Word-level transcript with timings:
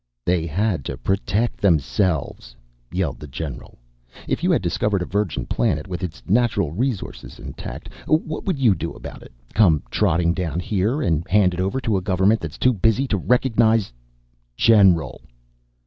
"They 0.25 0.47
had 0.47 0.83
to 0.85 0.97
protect 0.97 1.61
themselves!" 1.61 2.55
yelled 2.91 3.19
the 3.19 3.27
general. 3.27 3.77
"If 4.27 4.43
you 4.43 4.49
had 4.49 4.63
discovered 4.63 5.03
a 5.03 5.05
virgin 5.05 5.45
planet 5.45 5.87
with 5.87 6.01
its 6.03 6.23
natural 6.27 6.71
resources 6.71 7.37
intact, 7.37 7.87
what 8.07 8.43
would 8.45 8.57
you 8.57 8.73
do 8.73 8.93
about 8.93 9.21
it? 9.21 9.31
Come 9.53 9.83
trotting 9.91 10.33
down 10.33 10.59
here 10.59 11.03
and 11.03 11.23
hand 11.29 11.53
it 11.53 11.59
over 11.59 11.79
to 11.81 11.97
a 11.97 12.01
government 12.01 12.39
that's 12.39 12.57
too 12.57 12.73
'busy' 12.73 13.07
to 13.09 13.17
recognize" 13.17 13.93
"General!" 14.71 15.21